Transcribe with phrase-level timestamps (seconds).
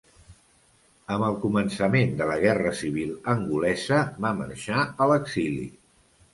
[1.15, 5.73] Amb el començament de la Guerra Civil angolesa va marxar a l'exili.